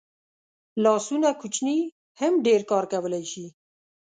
[0.83, 1.77] لاسونه کوچني
[2.19, 3.45] هم ډېر کار کولی شي